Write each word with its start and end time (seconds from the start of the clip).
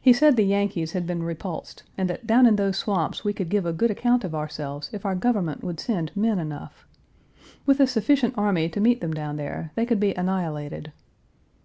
He 0.00 0.12
said 0.12 0.36
the 0.36 0.44
Yankees 0.44 0.92
had 0.92 1.04
been 1.04 1.24
repulsed, 1.24 1.82
and 1.98 2.08
that 2.08 2.28
down 2.28 2.46
in 2.46 2.54
those 2.54 2.76
swamps 2.76 3.24
we 3.24 3.32
could 3.32 3.48
give 3.48 3.66
a 3.66 3.72
good 3.72 3.90
account 3.90 4.22
of 4.22 4.32
ourselves 4.32 4.88
if 4.92 5.04
our 5.04 5.16
government 5.16 5.64
would 5.64 5.80
send 5.80 6.16
men 6.16 6.38
enough. 6.38 6.86
With 7.66 7.80
a 7.80 7.88
sufficient 7.88 8.38
army 8.38 8.68
to 8.68 8.78
meet 8.80 9.00
them 9.00 9.12
down 9.12 9.34
there, 9.34 9.72
they 9.74 9.84
could 9.84 9.98
be 9.98 10.14
annihilated. 10.14 10.92